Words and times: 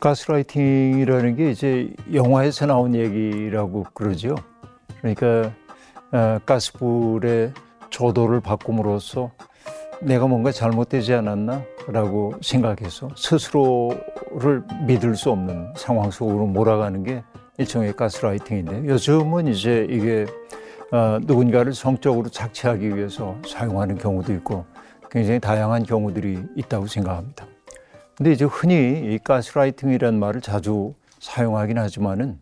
가스라이팅이라는 0.00 1.36
게 1.36 1.50
이제 1.50 1.90
영화에서 2.12 2.66
나온 2.66 2.94
얘기라고 2.94 3.84
그러죠. 3.94 4.36
그러니까 5.00 5.52
어, 6.12 6.38
가스불의 6.46 7.52
조도를 7.90 8.40
바꿈으로써 8.40 9.30
내가 10.00 10.26
뭔가 10.26 10.52
잘못되지 10.52 11.14
않았나라고 11.14 12.34
생각해서 12.40 13.10
스스로를 13.16 14.62
믿을 14.86 15.16
수 15.16 15.30
없는 15.30 15.74
상황 15.76 16.10
속으로 16.10 16.46
몰아가는 16.46 17.02
게 17.02 17.22
일종의 17.58 17.94
가스라이팅인데 17.94 18.86
요즘은 18.88 19.48
이제 19.48 19.86
이게 19.90 20.26
어, 20.92 21.18
누군가를 21.20 21.74
성적으로 21.74 22.28
착취하기 22.28 22.96
위해서 22.96 23.36
사용하는 23.46 23.98
경우도 23.98 24.32
있고 24.34 24.64
굉장히 25.10 25.40
다양한 25.40 25.82
경우들이 25.82 26.38
있다고 26.56 26.86
생각합니다. 26.86 27.46
근데 28.18 28.32
이제 28.32 28.44
흔히 28.44 29.14
이 29.14 29.18
가스라이팅이라는 29.22 30.18
말을 30.18 30.40
자주 30.40 30.92
사용하긴 31.20 31.78
하지만은 31.78 32.40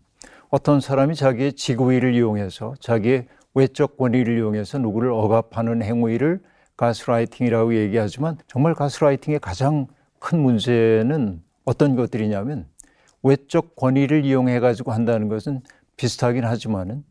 어떤 0.48 0.80
사람이 0.80 1.14
자기의 1.14 1.52
지구위를 1.52 2.14
이용해서 2.14 2.76
자기의 2.80 3.26
외적 3.52 3.98
권위를 3.98 4.38
이용해서 4.38 4.78
누구를 4.78 5.10
억압하는 5.10 5.82
행위를 5.82 6.40
가스라이팅이라고 6.78 7.74
얘기하지만 7.74 8.38
정말 8.46 8.72
가스라이팅의 8.72 9.38
가장 9.40 9.86
큰 10.18 10.38
문제는 10.40 11.42
어떤 11.66 11.95
것들이냐면 11.95 12.66
외적 13.22 13.76
권위를 13.76 14.24
이용해 14.24 14.60
가지고 14.60 14.92
한다는 14.92 15.28
것은 15.28 15.60
비슷하긴 15.98 16.46
하지만은 16.46 17.04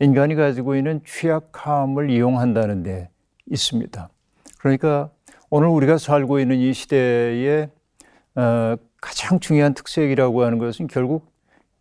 인간이 0.00 0.34
가지고 0.34 0.76
있는 0.76 1.00
취약함을 1.06 2.10
이용한다는 2.10 2.82
데 2.82 3.08
있습니다. 3.46 4.10
그러니까 4.58 5.08
오늘 5.48 5.68
우리가 5.68 5.96
살고 5.96 6.40
있는 6.40 6.58
이 6.58 6.74
시대에 6.74 7.70
어, 8.34 8.76
가장 9.00 9.40
중요한 9.40 9.74
특색이라고 9.74 10.44
하는 10.44 10.58
것은 10.58 10.86
결국 10.86 11.32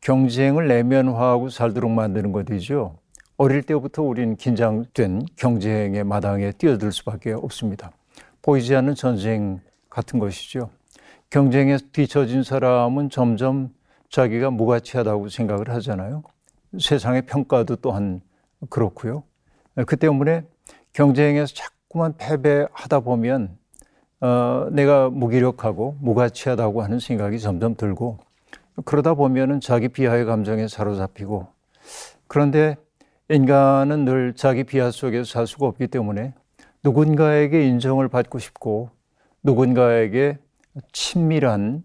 경쟁을 0.02 0.68
내면화하고 0.68 1.50
살도록 1.50 1.92
만드는 1.92 2.32
것이죠. 2.32 2.98
어릴 3.38 3.64
때부터 3.64 4.04
우리는 4.04 4.36
긴장된 4.36 5.26
경쟁의 5.36 6.04
마당에 6.04 6.52
뛰어들 6.52 6.92
수밖에 6.92 7.34
없습니다. 7.34 7.92
보이지 8.42 8.76
않는 8.76 8.96
전쟁 8.96 9.62
같은 9.90 10.20
것이죠. 10.20 10.70
경쟁에 11.30 11.78
뒤처진 11.92 12.44
사람은 12.44 13.10
점점 13.10 13.70
자기가 14.10 14.52
무가치하다고 14.52 15.30
생각을 15.30 15.70
하잖아요. 15.70 16.24
세상의 16.80 17.24
평가도 17.26 17.78
또한 17.78 18.22
그렇고요. 18.70 19.24
그 19.88 19.96
때문에 19.96 20.44
경쟁에서 20.94 21.54
자꾸만 21.54 22.14
패배하다 22.18 23.00
보면 23.02 23.58
어, 24.22 24.68
내가 24.72 25.10
무기력하고 25.10 25.98
무가치하다고 26.00 26.84
하는 26.84 27.00
생각이 27.00 27.40
점점 27.40 27.76
들고 27.76 28.20
그러다 28.86 29.16
보면은 29.16 29.60
자기 29.60 29.88
비하의 29.88 30.26
감정에 30.26 30.68
사로잡히고 30.68 31.48
그런데 32.28 32.78
인간은 33.30 34.06
늘 34.06 34.34
자기 34.36 34.64
비하 34.64 34.92
속에서 34.92 35.24
살 35.24 35.48
수가 35.48 35.66
없기 35.66 35.88
때문에 35.88 36.34
누군가에게 36.84 37.68
인정을 37.68 38.10
받고 38.10 38.40
싶고 38.40 38.90
누군가에게 39.44 40.38
친밀한 40.92 41.84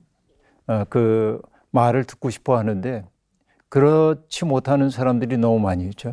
어, 0.67 0.84
그 0.91 1.41
말을 1.71 2.05
듣고 2.05 2.28
싶어 2.31 2.59
하는데 2.59 3.05
그렇지 3.71 4.45
못하는 4.45 4.91
사람들이 4.91 5.39
너무 5.39 5.59
많이 5.59 5.84
있죠. 5.87 6.12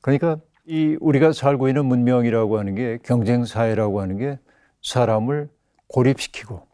그러니까 0.00 0.36
이 0.66 0.96
우리가 1.00 1.32
살고 1.32 1.68
있는 1.68 1.86
문명이라고 1.86 2.58
하는 2.58 2.74
게 2.74 2.98
경쟁 3.02 3.44
사회라고 3.44 4.00
하는 4.00 4.18
게 4.18 4.38
사람을 4.82 5.48
고립시키고 5.92 6.66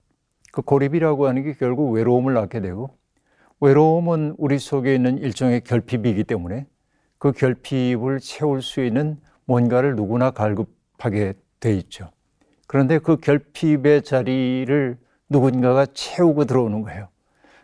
그 0.52 0.62
고립이라고 0.62 1.26
하는 1.26 1.42
게 1.42 1.52
결국 1.54 1.90
외로움을 1.90 2.34
낳게 2.34 2.60
되고 2.60 2.96
외로움은 3.60 4.34
우리 4.38 4.58
속에 4.58 4.94
있는 4.94 5.18
일종의 5.18 5.62
결핍이기 5.62 6.24
때문에 6.24 6.66
그 7.18 7.32
결핍을 7.32 8.20
채울 8.20 8.62
수 8.62 8.84
있는 8.84 9.18
뭔가를 9.46 9.96
누구나 9.96 10.30
갈급하게 10.30 11.34
돼 11.60 11.72
있죠. 11.74 12.10
그런데 12.66 12.98
그 12.98 13.16
결핍의 13.16 14.02
자리를 14.02 14.98
누군가가 15.28 15.86
채우고 15.86 16.44
들어오는 16.44 16.82
거예요. 16.82 17.08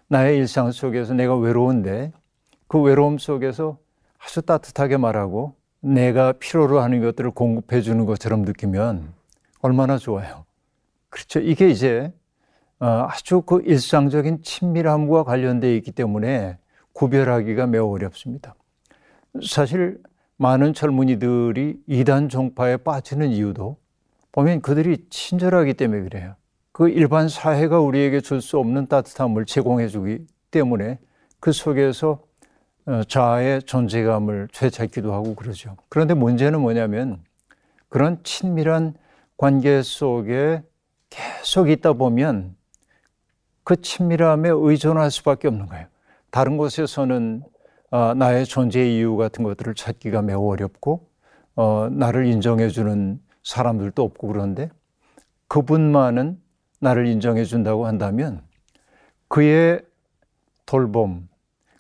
나의 0.09 0.39
일상 0.39 0.73
속에서 0.73 1.15
내가 1.15 1.37
외로운데 1.37 2.13
그 2.69 2.81
외로움 2.81 3.19
속에서 3.19 3.79
아주 4.19 4.43
따뜻하게 4.43 4.97
말하고 4.97 5.55
내가 5.81 6.33
필요로 6.33 6.81
하는 6.81 7.01
것들을 7.01 7.33
공급해 7.33 7.83
주는 7.83 8.07
것처럼 8.07 8.43
느끼면 8.43 9.13
얼마나 9.61 9.99
좋아요. 9.99 10.45
그렇죠. 11.13 11.41
이게 11.41 11.69
이제 11.69 12.11
어, 12.81 13.07
아주 13.11 13.43
그 13.43 13.61
일상적인 13.67 14.43
친밀함과 14.43 15.25
관련되어 15.25 15.71
있기 15.75 15.93
때문에 15.93 16.57
구별하기가 16.95 17.67
매우 17.67 17.93
어렵습니다. 17.95 18.55
사실 19.47 19.99
많은 20.39 20.73
젊은이들이 20.73 21.83
이단 21.87 22.31
종파에 22.31 22.79
빠지는 22.79 23.29
이유도 23.29 23.77
보면 24.33 24.63
그들이 24.63 25.05
친절하기 25.11 25.75
때문에 25.75 26.01
그래요. 26.03 26.35
그 26.73 26.89
일반 26.89 27.29
사회가 27.29 27.79
우리에게 27.79 28.23
줄 28.23 28.41
수 28.41 28.59
없는 28.59 28.87
따뜻함을 28.87 29.45
제공해 29.45 29.89
주기 29.89 30.27
때문에 30.51 30.99
그 31.41 31.53
속에서 31.53 32.21
어, 32.87 33.05
자아의 33.05 33.65
존재감을 33.65 34.49
되찾기도 34.51 35.13
하고 35.13 35.35
그러죠. 35.35 35.77
그런데 35.91 36.15
문제는 36.15 36.59
뭐냐면 36.63 37.21
그런 37.91 38.19
친밀한 38.25 38.95
관계 39.37 39.83
속에 39.83 40.63
계속 41.13 41.69
있다 41.69 41.93
보면 41.93 42.57
그 43.65 43.81
친밀함에 43.81 44.49
의존할 44.51 45.11
수밖에 45.11 45.49
없는 45.49 45.67
거예요. 45.67 45.87
다른 46.31 46.57
곳에서는 46.57 47.43
어, 47.91 48.15
나의 48.15 48.47
존재 48.47 48.89
이유 48.91 49.17
같은 49.17 49.45
것들을 49.45 49.75
찾기가 49.75 50.23
매우 50.23 50.51
어렵고 50.51 51.07
어, 51.55 51.89
나를 51.91 52.27
인정해주는 52.27 53.21
사람들도 53.45 54.03
없고 54.03 54.29
그런데 54.29 54.71
그분만은 55.49 56.41
나를 56.81 57.07
인정해준다고 57.07 57.87
한다면 57.87 58.43
그의 59.29 59.83
돌봄, 60.65 61.29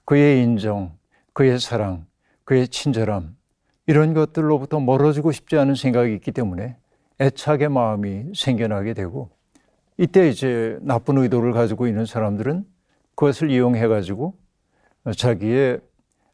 그의 0.04 0.42
인정, 0.42 0.92
그의 1.32 1.58
사랑, 1.58 2.04
그의 2.44 2.68
친절함 2.68 3.34
이런 3.86 4.12
것들로부터 4.12 4.80
멀어지고 4.80 5.32
싶지 5.32 5.56
않은 5.56 5.74
생각이 5.74 6.14
있기 6.14 6.32
때문에 6.32 6.76
애착의 7.22 7.68
마음이 7.68 8.32
생겨나게 8.34 8.94
되고 8.94 9.30
이때 9.96 10.28
이제 10.28 10.78
나쁜 10.82 11.18
의도를 11.18 11.52
가지고 11.52 11.86
있는 11.86 12.04
사람들은 12.04 12.64
그것을 13.14 13.50
이용해 13.50 13.86
가지고 13.86 14.34
자기의 15.16 15.80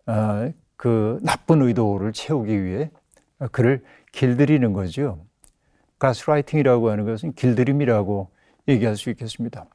아, 0.07 0.51
그 0.77 1.19
나쁜 1.23 1.61
의도를 1.63 2.13
채우기 2.13 2.65
위해 2.65 2.91
그를 3.53 3.85
길들이는 4.13 4.73
거죠. 4.73 5.27
가스라이팅이라고 5.99 6.91
하는 6.91 7.05
것은 7.05 7.35
길들임이라고 7.35 8.31
얘기할 8.69 8.97
수 8.97 9.11
있겠습니다. 9.11 9.67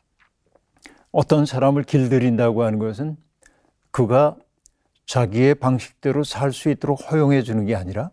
어떤 1.11 1.45
사람을 1.45 1.83
길들인다고 1.83 2.63
하는 2.63 2.79
것은 2.79 3.17
그가 3.91 4.35
자기의 5.05 5.55
방식대로 5.55 6.23
살 6.23 6.51
수 6.51 6.69
있도록 6.69 7.11
허용해 7.11 7.43
주는 7.43 7.65
게 7.65 7.75
아니라 7.75 8.09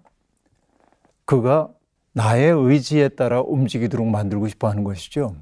그가 1.25 1.71
나의 2.13 2.51
의지에 2.53 3.09
따라 3.11 3.41
움직이도록 3.41 4.07
만들고 4.09 4.49
싶어 4.49 4.69
하는 4.69 4.85
것이죠. 4.85 5.37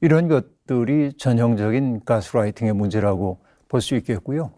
이런 0.00 0.28
것들이 0.28 1.12
전형적인 1.16 2.04
가스라이팅의 2.04 2.72
문제라고 2.72 3.38
볼 3.68 3.80
수 3.80 3.94
있겠고요. 3.96 4.50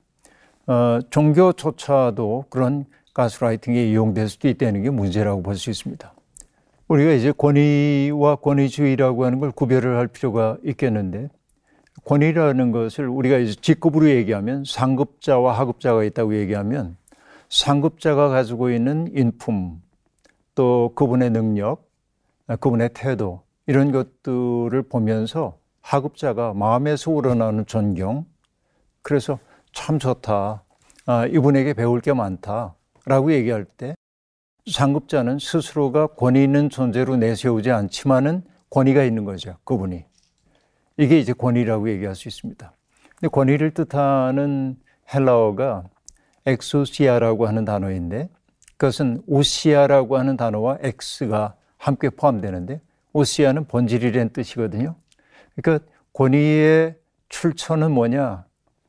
어, 0.66 1.00
종교조차도 1.10 2.46
그런 2.48 2.86
가스라이팅에 3.14 3.84
이용될 3.90 4.28
수도 4.28 4.48
있다는 4.48 4.82
게 4.82 4.90
문제라고 4.90 5.42
볼 5.42 5.56
수 5.56 5.70
있습니다. 5.70 6.14
우리가 6.88 7.12
이제 7.12 7.32
권위와 7.32 8.36
권위주의라고 8.36 9.24
하는 9.24 9.38
걸 9.38 9.50
구별을 9.50 9.96
할 9.96 10.08
필요가 10.08 10.56
있겠는데 10.64 11.28
권위라는 12.04 12.70
것을 12.72 13.08
우리가 13.08 13.38
이제 13.38 13.54
직급으로 13.60 14.08
얘기하면 14.10 14.64
상급자와 14.66 15.58
하급자가 15.58 16.04
있다고 16.04 16.36
얘기하면 16.36 16.96
상급자가 17.48 18.28
가지고 18.28 18.70
있는 18.70 19.10
인품 19.14 19.80
또 20.54 20.92
그분의 20.94 21.30
능력, 21.30 21.90
그분의 22.46 22.90
태도 22.94 23.42
이런 23.66 23.92
것들을 23.92 24.82
보면서 24.82 25.58
하급자가 25.80 26.54
마음에서 26.54 27.10
우러나는 27.10 27.66
존경 27.66 28.26
그래서 29.02 29.38
참 29.72 29.98
좋다. 29.98 30.62
아, 31.06 31.26
이분에게 31.26 31.74
배울 31.74 32.00
게 32.00 32.12
많다라고 32.12 33.32
얘기할 33.32 33.64
때 33.64 33.94
상급자는 34.70 35.38
스스로가 35.40 36.08
권위 36.08 36.44
있는 36.44 36.70
존재로 36.70 37.16
내세우지 37.16 37.70
않지만은 37.70 38.44
권위가 38.70 39.02
있는 39.02 39.24
거죠. 39.24 39.56
그분이. 39.64 40.04
이게 40.98 41.18
이제 41.18 41.32
권위라고 41.32 41.90
얘기할 41.90 42.14
수 42.14 42.28
있습니다. 42.28 42.72
근데 43.16 43.28
권위를 43.28 43.72
뜻하는 43.74 44.76
헬라어가 45.12 45.84
ἐξουσία라고 46.46 47.46
하는 47.46 47.64
단어인데 47.64 48.28
그것은 48.82 49.22
οὐσία라고 49.28 50.18
하는 50.18 50.36
단어와 50.36 50.78
ἐξ가 50.80 51.54
함께 51.76 52.10
포함되는데 52.10 52.80
οὐσία는 53.12 53.66
본질이라는 53.66 54.32
뜻이거든요. 54.32 54.96
그러니까 55.54 55.86
권위의 56.12 56.96
출처는 57.28 57.92
뭐냐? 57.92 58.44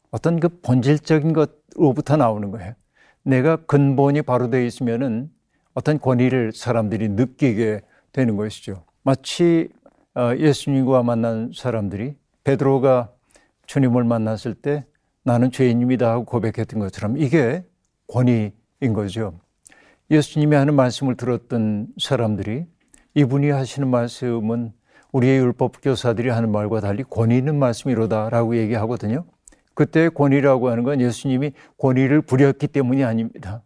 어떤 0.10 0.40
그 0.40 0.50
본질적인 0.62 1.34
것로부터 1.34 2.18
나오는 2.18 2.50
거예요. 2.50 2.74
내가 3.22 3.56
근본이 3.56 4.24
바로 4.24 4.50
되어 4.50 4.62
있으면은 4.62 5.30
어떤 5.76 6.00
권위를 6.00 6.54
사람들이 6.54 7.10
느끼게 7.10 7.82
되는 8.14 8.36
것이죠. 8.36 8.86
마치 9.04 9.70
어, 10.16 10.36
예수님과 10.36 11.04
만난 11.04 11.52
사람들이 11.54 12.16
베드로가 12.44 13.12
주님을 13.68 14.06
만났을 14.06 14.56
때 14.56 14.86
나는 15.22 15.52
죄인입니다 15.52 16.10
하고 16.10 16.26
고백했던 16.26 16.80
것처럼 16.80 17.18
이게 17.18 17.64
권위인 18.08 18.94
거죠. 18.96 19.43
예수님이 20.12 20.56
하는 20.56 20.76
말씀을 20.76 21.16
들었던 21.16 21.88
사람들이 22.00 22.66
이분이 23.16 23.50
하시는 23.50 23.88
말씀은 23.88 24.74
우리의 25.12 25.38
율법 25.40 25.82
교사들이 25.82 26.30
하는 26.30 26.52
말과 26.52 26.82
달리 26.82 27.04
권위 27.04 27.38
있는 27.38 27.58
말씀이로다라고 27.60 28.58
얘기하거든요. 28.58 29.26
그때 29.76 30.10
권위라고 30.10 30.70
하는 30.70 30.84
건 30.84 31.02
예수님이 31.02 31.54
권위를 31.78 32.22
부렸기 32.22 32.68
때문이 32.68 33.04
아닙니다. 33.04 33.64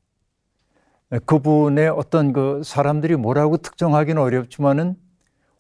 그분의 1.26 1.90
어떤 1.90 2.34
그 2.34 2.62
사람들이 2.64 3.16
뭐라고 3.16 3.58
특정하기는 3.58 4.22
어렵지만은 4.22 4.96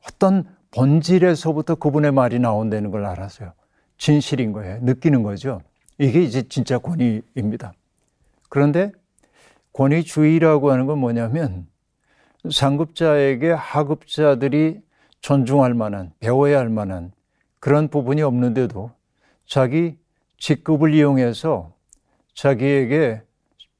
어떤 0.06 0.45
본질에서부터 0.71 1.75
그분의 1.75 2.12
말이 2.12 2.39
나온다는 2.39 2.91
걸 2.91 3.06
알았어요. 3.06 3.53
진실인 3.97 4.51
거예요. 4.51 4.79
느끼는 4.81 5.24
거죠. 5.24 5.62
이게 5.97 6.21
이제 6.21 6.44
진짜 6.47 6.77
권위입니다. 6.77 7.74
그런데 8.50 8.91
권위주의라고 9.77 10.71
하는 10.71 10.88
건 10.88 10.97
뭐냐면 10.97 11.68
상급자에게 12.50 13.51
하급자들이 13.51 14.81
존중할 15.21 15.75
만한, 15.75 16.12
배워야 16.19 16.57
할 16.59 16.69
만한 16.69 17.12
그런 17.59 17.88
부분이 17.88 18.24
없는데도 18.24 18.91
자기 19.45 19.97
직급을 20.39 20.94
이용해서 20.94 21.74
자기에게 22.33 23.21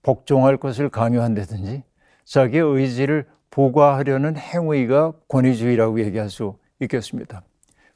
복종할 0.04 0.58
것을 0.58 0.90
강요한다든지 0.90 1.84
자기의 2.26 2.64
의지를 2.64 3.26
보고하려는 3.50 4.38
행위가 4.38 5.14
권위주의라고 5.28 6.00
얘기할 6.02 6.30
수 6.30 6.58
있겠습니다. 6.80 7.42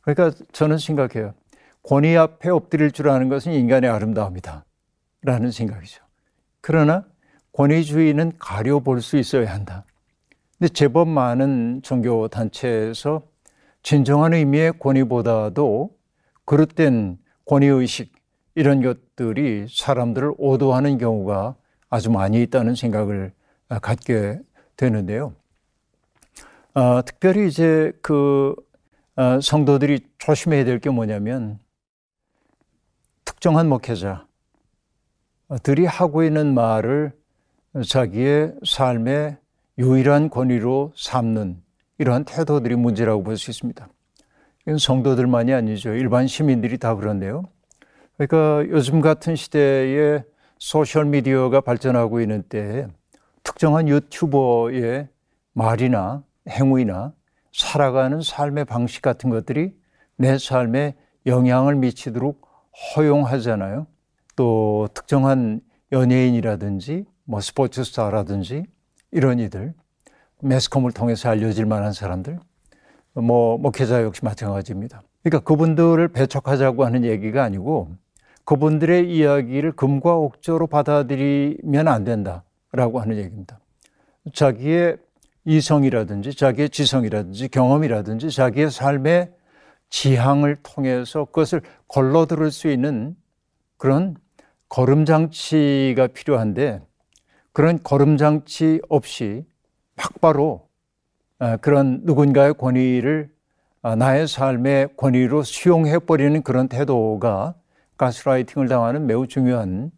그러니까 0.02 0.36
저는 0.52 0.80
생각해요. 0.80 1.36
권위 1.84 2.18
앞에 2.18 2.50
엎드릴 2.50 2.92
줄 2.92 3.10
아는 3.10 3.30
것은 3.30 3.54
인간의 3.54 3.90
아름다움이다. 3.90 4.66
라는 5.24 5.52
생각이죠. 5.52 6.04
그러나 6.62 7.06
권위주의는 7.54 8.34
가려볼 8.40 9.02
수 9.02 9.18
있어야 9.18 9.54
한다. 9.54 9.86
근데 10.58 10.72
제법 10.74 11.08
많은 11.08 11.82
종교 11.84 12.28
단체에서 12.28 13.24
진정한 13.84 14.34
의미의 14.34 14.74
권위보다도 14.80 15.90
그릇된 16.46 17.18
권위의식 17.46 18.14
이런 18.56 18.82
것들이 18.82 19.68
사람들을 19.70 20.34
오도하는 20.38 20.98
경우가 20.98 21.56
아주 21.90 22.10
많이 22.12 22.42
있다는 22.44 22.76
생각을 22.76 23.34
갖게 23.82 24.40
되는데요. 24.78 25.34
어, 26.74 27.02
특별히 27.04 27.48
이제 27.48 27.92
그 28.02 28.56
어, 29.16 29.42
성도들이 29.42 30.08
조심해야 30.20 30.64
될 30.64 30.80
게 30.80 30.90
뭐냐면 30.90 31.60
특정한 33.26 33.68
목회자들이 33.68 34.26
하고 35.88 36.24
있는 36.24 36.54
말을 36.54 37.14
자기의 37.88 38.54
삶의 38.66 39.38
유일한 39.78 40.30
권위로 40.30 40.92
삼는 40.96 41.62
이러한 41.98 42.26
태도들이 42.26 42.76
문제라고 42.76 43.24
볼 43.24 43.38
수 43.38 43.50
있습니다. 43.52 43.88
이건 44.64 44.78
성도들만이 44.78 45.54
아니죠. 45.54 45.94
일반 45.94 46.28
시민들이 46.28 46.78
다 46.78 46.96
그런데요. 46.96 47.46
그러니까 48.18 48.70
요즘 48.70 49.02
같은 49.02 49.36
시대에 49.36 50.24
소셜미디어가 50.60 51.62
발전하고 51.62 52.22
있는 52.22 52.44
때에 52.44 52.88
특정한 53.44 53.88
유튜버의 53.88 55.08
말이나 55.54 56.24
행위나 56.50 57.14
살아가는 57.54 58.22
삶의 58.22 58.66
방식 58.66 59.02
같은 59.02 59.30
것들이 59.30 59.74
내 60.18 60.38
삶에 60.38 60.96
영향을 61.26 61.76
미치도록 61.76 62.48
허용하잖아요. 62.96 63.88
또 64.36 64.88
특정한 64.94 65.62
연예인이라든지 65.92 67.06
뭐 67.32 67.40
스포츠 67.40 67.86
스타라든지 67.86 68.66
이런 69.12 69.40
이들 69.40 69.74
매스컴을 70.42 70.92
통해서 70.92 71.30
알려질 71.30 71.66
만한 71.66 71.94
사람들 71.94 72.38
뭐 73.14 73.58
목회자 73.58 74.04
역시 74.04 74.26
마찬가지입니다. 74.26 75.02
그러니까 75.24 75.40
그분들을 75.46 76.10
배척하자고 76.10 76.84
하는 76.84 77.06
얘기가 77.06 77.42
아니고 77.42 77.96
그분들의 78.44 79.16
이야기를 79.16 79.72
금과 79.78 80.18
옥조로 80.18 80.68
받아들이면 80.68 81.88
안 81.88 82.04
된다라고 82.04 83.00
하는 83.00 83.16
얘기입니다. 83.16 83.62
자기의 84.34 84.98
이성이라든지 85.46 86.36
자기의 86.36 86.70
지성이라든지 86.70 87.48
경험이라든지 87.48 88.30
자기의 88.30 88.70
삶의 88.70 89.32
지향을 89.90 90.58
통해서 90.64 91.24
그것을 91.24 91.62
걸러 91.88 92.26
들을 92.26 92.52
수 92.52 92.70
있는 92.70 93.16
그런 93.78 94.18
걸음장치가 94.68 96.08
필요한데 96.08 96.82
그런 97.54 97.82
걸음장치 97.84 98.82
없이 98.90 99.46
막바로 99.96 100.68
아, 101.40 101.58
그런 101.58 102.02
누군가의 102.04 102.54
권위를 102.54 103.30
아, 103.82 103.96
나의 103.96 104.28
삶의 104.28 104.90
권위로 104.96 105.44
수용해 105.44 106.00
버리는 106.00 106.42
그런 106.44 106.68
태도가 106.68 107.56
가스라이팅을 107.98 108.68
당하는 108.68 109.06
매우 109.06 109.28
중요한 109.28 109.92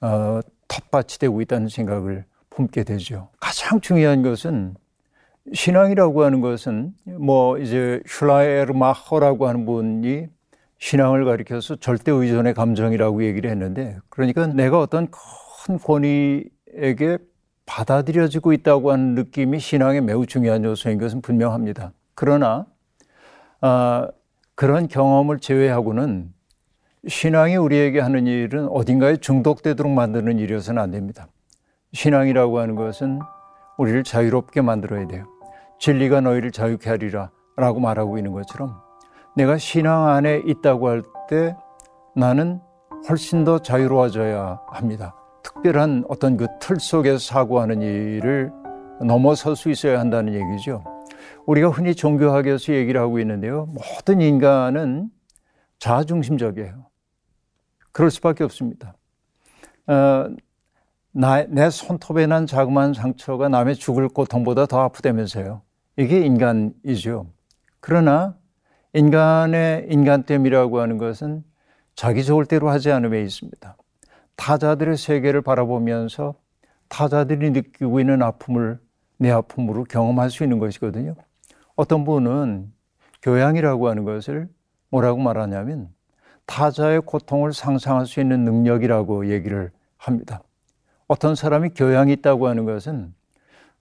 어, 0.00 0.40
텃밭이 0.68 1.18
되고 1.18 1.40
있다는 1.40 1.68
생각을 1.68 2.24
품게 2.50 2.84
되죠. 2.84 3.28
가장 3.40 3.80
중요한 3.80 4.22
것은 4.22 4.74
신앙이라고 5.52 6.22
하는 6.22 6.40
것은 6.40 6.92
뭐 7.04 7.58
이제 7.58 8.00
슐라에르마허라고 8.06 9.48
하는 9.48 9.66
분이 9.66 10.28
신앙을 10.78 11.24
가리켜서 11.24 11.76
절대 11.76 12.10
의존의 12.12 12.54
감정이라고 12.54 13.24
얘기를 13.24 13.50
했는데 13.50 13.98
그러니까 14.08 14.46
내가 14.46 14.78
어떤 14.78 15.08
큰 15.10 15.78
권위 15.78 16.44
에게 16.74 17.18
받아들여지고 17.66 18.52
있다고 18.52 18.92
하는 18.92 19.14
느낌이 19.14 19.58
신앙의 19.58 20.00
매우 20.00 20.26
중요한 20.26 20.64
요소인 20.64 20.98
것은 20.98 21.22
분명합니다. 21.22 21.92
그러나 22.14 22.66
아, 23.60 24.08
그런 24.54 24.88
경험을 24.88 25.38
제외하고는 25.38 26.32
신앙이 27.06 27.56
우리에게 27.56 28.00
하는 28.00 28.26
일은 28.26 28.68
어딘가에 28.68 29.16
중독되도록 29.16 29.92
만드는 29.92 30.38
일이어서는 30.38 30.82
안 30.82 30.90
됩니다. 30.90 31.28
신앙이라고 31.92 32.58
하는 32.58 32.74
것은 32.74 33.20
우리를 33.78 34.04
자유롭게 34.04 34.60
만들어야 34.60 35.06
돼요. 35.06 35.24
진리가 35.78 36.20
너희를 36.20 36.50
자유케 36.50 36.90
하리라 36.90 37.30
라고 37.56 37.80
말하고 37.80 38.18
있는 38.18 38.32
것처럼 38.32 38.76
내가 39.36 39.56
신앙 39.58 40.08
안에 40.08 40.42
있다고 40.46 40.88
할 40.88 41.02
때 41.30 41.56
나는 42.16 42.60
훨씬 43.08 43.44
더 43.44 43.60
자유로워져야 43.60 44.60
합니다. 44.68 45.14
특별한 45.42 46.04
어떤 46.08 46.36
그 46.36 46.46
틀 46.60 46.78
속에서 46.78 47.18
사고하는 47.18 47.82
일을 47.82 48.52
넘어설 49.04 49.56
수 49.56 49.70
있어야 49.70 49.98
한다는 49.98 50.34
얘기죠. 50.34 50.84
우리가 51.46 51.68
흔히 51.68 51.94
종교학에서 51.94 52.74
얘기를 52.74 53.00
하고 53.00 53.18
있는데요. 53.18 53.66
모든 53.66 54.20
인간은 54.20 55.10
자중심적이에요. 55.78 56.86
그럴 57.92 58.10
수밖에 58.10 58.44
없습니다. 58.44 58.94
어, 59.86 60.28
나, 61.12 61.44
내 61.44 61.70
손톱에 61.70 62.26
난 62.26 62.46
자그마한 62.46 62.94
상처가 62.94 63.48
남의 63.48 63.76
죽을 63.76 64.08
고통보다 64.08 64.66
더 64.66 64.80
아프다면서요. 64.82 65.62
이게 65.96 66.20
인간이죠. 66.20 67.26
그러나 67.80 68.36
인간의 68.92 69.86
인간됨이라고 69.90 70.80
하는 70.80 70.98
것은 70.98 71.42
자기 71.94 72.24
좋을 72.24 72.46
대로 72.46 72.68
하지 72.70 72.92
않음에 72.92 73.22
있습니다. 73.22 73.76
타자들의 74.40 74.96
세계를 74.96 75.42
바라보면서 75.42 76.34
타자들이 76.88 77.50
느끼고 77.50 78.00
있는 78.00 78.22
아픔을 78.22 78.80
내 79.18 79.30
아픔으로 79.30 79.84
경험할 79.84 80.30
수 80.30 80.44
있는 80.44 80.58
것이거든요. 80.58 81.14
어떤 81.76 82.04
분은 82.04 82.72
교양이라고 83.20 83.88
하는 83.88 84.04
것을 84.04 84.48
뭐라고 84.88 85.20
말하냐면 85.20 85.90
타자의 86.46 87.02
고통을 87.02 87.52
상상할 87.52 88.06
수 88.06 88.18
있는 88.18 88.46
능력이라고 88.46 89.30
얘기를 89.30 89.72
합니다. 89.98 90.42
어떤 91.06 91.34
사람이 91.34 91.70
교양이 91.76 92.14
있다고 92.14 92.48
하는 92.48 92.64
것은 92.64 93.12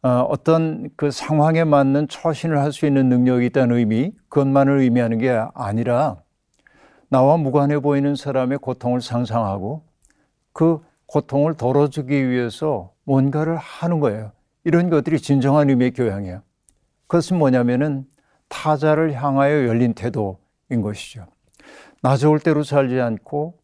어, 0.01 0.27
어떤 0.29 0.89
그 0.97 1.09
상황에 1.09 1.63
맞는 1.63 2.09
처신을 2.09 2.59
할 2.59 2.73
수 2.73 2.85
있는 2.85 3.07
능력이 3.07 3.45
있다는 3.45 3.77
의미, 3.77 4.11
그것만을 4.27 4.79
의미하는 4.79 5.19
게 5.19 5.41
아니라 5.53 6.17
나와 7.07 7.37
무관해 7.37 7.79
보이는 7.79 8.15
사람의 8.15 8.57
고통을 8.57 8.99
상상하고 8.99 9.88
그 10.53 10.79
고통을 11.05 11.55
덜어주기 11.55 12.29
위해서 12.29 12.91
뭔가를 13.03 13.55
하는 13.57 13.99
거예요. 13.99 14.31
이런 14.63 14.89
것들이 14.89 15.19
진정한 15.19 15.69
의미의 15.69 15.91
교양이에요. 15.91 16.41
그것은 17.07 17.37
뭐냐면은 17.39 18.05
타자를 18.49 19.13
향하여 19.13 19.67
열린 19.67 19.93
태도인 19.93 20.81
것이죠. 20.81 21.25
나 22.01 22.15
좋을 22.17 22.39
대로 22.39 22.63
살지 22.63 22.99
않고 22.99 23.55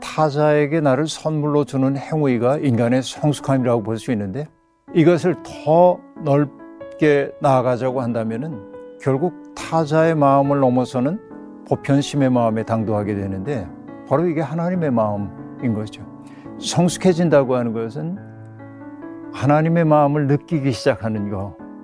타자에게 0.00 0.80
나를 0.80 1.06
선물로 1.06 1.64
주는 1.64 1.96
행위가 1.96 2.58
인간의 2.58 3.02
성숙함이라고 3.02 3.82
볼 3.82 3.98
수 3.98 4.12
있는데 4.12 4.46
이것을 4.94 5.36
더 5.42 5.98
넓게 6.24 7.32
나아가자고 7.40 8.00
한다면은 8.00 8.72
결국 9.00 9.54
타자의 9.54 10.14
마음을 10.14 10.60
넘어서는 10.60 11.18
보편심의 11.68 12.30
마음에 12.30 12.62
당도하게 12.64 13.14
되는데 13.14 13.66
바로 14.08 14.26
이게 14.26 14.40
하나님의 14.40 14.90
마음 14.90 15.30
인 15.62 15.74
거죠. 15.74 16.02
성숙해진다고 16.58 17.56
하는 17.56 17.72
것은 17.72 18.16
하나님의 19.32 19.84
마음을 19.84 20.26
느끼기 20.26 20.72
시작하는 20.72 21.30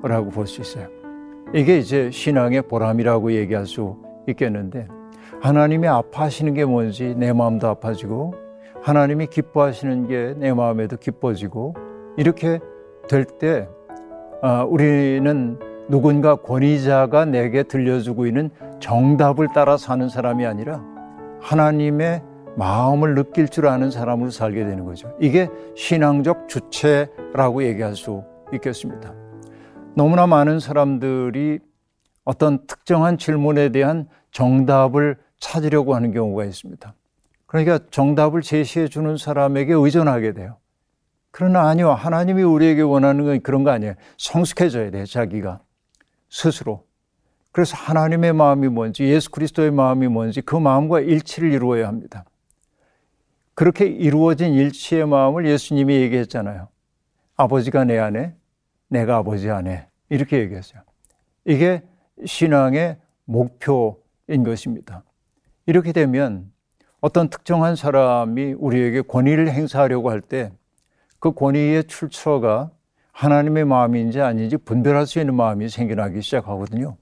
거라고 0.02 0.30
볼 0.30 0.46
수 0.46 0.60
있어요. 0.60 0.88
이게 1.54 1.78
이제 1.78 2.10
신앙의 2.10 2.62
보람이라고 2.62 3.32
얘기할 3.32 3.66
수 3.66 3.96
있겠는데 4.28 4.86
하나님이 5.40 5.88
아파하시는 5.88 6.52
게 6.54 6.64
뭔지 6.64 7.14
내 7.16 7.32
마음도 7.32 7.68
아파지고 7.68 8.34
하나님이 8.82 9.26
기뻐하시는 9.28 10.08
게 10.08 10.34
내 10.38 10.52
마음에도 10.52 10.96
기뻐지고 10.96 11.74
이렇게 12.16 12.60
될때 13.08 13.68
아, 14.42 14.62
우리는 14.64 15.58
누군가 15.88 16.36
권위자가 16.36 17.24
내게 17.24 17.62
들려주고 17.62 18.26
있는 18.26 18.50
정답을 18.78 19.48
따라 19.54 19.76
사는 19.78 20.08
사람이 20.08 20.44
아니라 20.44 20.84
하나님의 21.40 22.22
마음을 22.58 23.14
느낄 23.14 23.48
줄 23.48 23.68
아는 23.68 23.92
사람으로 23.92 24.30
살게 24.30 24.64
되는 24.64 24.84
거죠. 24.84 25.16
이게 25.20 25.48
신앙적 25.76 26.48
주체라고 26.48 27.62
얘기할 27.62 27.94
수 27.94 28.24
있겠습니다. 28.52 29.14
너무나 29.94 30.26
많은 30.26 30.58
사람들이 30.58 31.60
어떤 32.24 32.66
특정한 32.66 33.16
질문에 33.16 33.68
대한 33.68 34.08
정답을 34.32 35.18
찾으려고 35.38 35.94
하는 35.94 36.12
경우가 36.12 36.44
있습니다. 36.44 36.94
그러니까 37.46 37.78
정답을 37.90 38.42
제시해 38.42 38.88
주는 38.88 39.16
사람에게 39.16 39.72
의존하게 39.72 40.32
돼요. 40.32 40.56
그러나 41.30 41.68
아니요. 41.68 41.92
하나님이 41.92 42.42
우리에게 42.42 42.82
원하는 42.82 43.24
건 43.24 43.40
그런 43.40 43.62
거 43.62 43.70
아니에요. 43.70 43.94
성숙해져야 44.16 44.90
돼, 44.90 45.04
자기가. 45.04 45.60
스스로. 46.28 46.84
그래서 47.52 47.76
하나님의 47.76 48.32
마음이 48.32 48.66
뭔지, 48.68 49.04
예수 49.04 49.30
그리스도의 49.30 49.70
마음이 49.70 50.08
뭔지 50.08 50.40
그 50.40 50.56
마음과 50.56 51.00
일치를 51.00 51.52
이루어야 51.52 51.86
합니다. 51.86 52.24
그렇게 53.58 53.86
이루어진 53.86 54.54
일치의 54.54 55.08
마음을 55.08 55.44
예수님이 55.44 55.96
얘기했잖아요. 55.96 56.68
아버지가 57.34 57.82
내 57.82 57.98
안에, 57.98 58.36
내가 58.86 59.16
아버지 59.16 59.50
안에. 59.50 59.88
이렇게 60.10 60.38
얘기했어요. 60.38 60.82
이게 61.44 61.82
신앙의 62.24 62.98
목표인 63.24 64.44
것입니다. 64.44 65.02
이렇게 65.66 65.90
되면 65.90 66.52
어떤 67.00 67.30
특정한 67.30 67.74
사람이 67.74 68.52
우리에게 68.52 69.00
권위를 69.02 69.50
행사하려고 69.50 70.08
할 70.12 70.20
때 70.20 70.52
그 71.18 71.32
권위의 71.32 71.88
출처가 71.88 72.70
하나님의 73.10 73.64
마음인지 73.64 74.20
아닌지 74.20 74.56
분별할 74.56 75.04
수 75.04 75.18
있는 75.18 75.34
마음이 75.34 75.68
생겨나기 75.68 76.22
시작하거든요. 76.22 76.96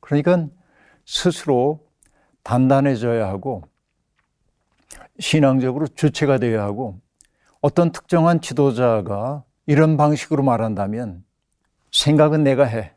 그러니까 0.00 0.46
스스로 1.04 1.86
단단해져야 2.44 3.28
하고 3.28 3.64
신앙적으로 5.18 5.86
주체가 5.88 6.38
되어야 6.38 6.62
하고 6.62 7.00
어떤 7.60 7.92
특정한 7.92 8.40
지도자가 8.40 9.44
이런 9.66 9.96
방식으로 9.96 10.42
말한다면 10.42 11.24
생각은 11.92 12.44
내가 12.44 12.64
해. 12.64 12.92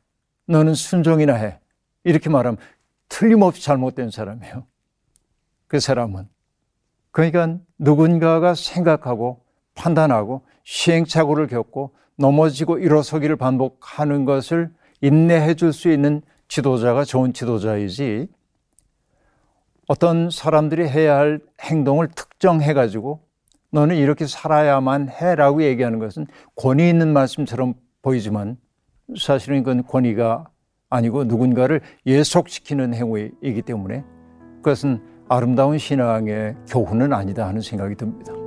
너는 0.47 0.73
순종이나 0.73 1.33
해. 1.33 1.59
이렇게 2.03 2.29
말하면 2.29 2.57
틀림없이 3.09 3.63
잘못된 3.63 4.11
사람이에요. 4.11 4.65
그 5.67 5.79
사람은. 5.79 6.27
그러니까 7.11 7.57
누군가가 7.77 8.55
생각하고 8.55 9.43
판단하고 9.75 10.43
시행착오를 10.63 11.47
겪고 11.47 11.93
넘어지고 12.17 12.77
일어서기를 12.77 13.35
반복하는 13.35 14.25
것을 14.25 14.71
인내해 15.01 15.55
줄 15.55 15.73
수 15.73 15.89
있는 15.89 16.21
지도자가 16.47 17.03
좋은 17.05 17.33
지도자이지 17.33 18.27
어떤 19.91 20.29
사람들이 20.29 20.87
해야 20.87 21.17
할 21.17 21.41
행동을 21.59 22.07
특정해 22.07 22.73
가지고 22.73 23.19
너는 23.71 23.97
이렇게 23.97 24.25
살아야만 24.25 25.09
해라고 25.09 25.63
얘기하는 25.63 25.99
것은 25.99 26.27
권위 26.55 26.87
있는 26.87 27.11
말씀처럼 27.11 27.73
보이지만 28.01 28.55
사실은 29.19 29.63
그건 29.63 29.85
권위가 29.85 30.45
아니고 30.89 31.25
누군가를 31.25 31.81
예속시키는 32.05 32.93
행위이기 32.93 33.63
때문에 33.63 34.05
그것은 34.63 35.01
아름다운 35.27 35.77
신앙의 35.77 36.55
교훈은 36.69 37.11
아니다 37.11 37.45
하는 37.45 37.59
생각이 37.59 37.95
듭니다. 37.95 38.40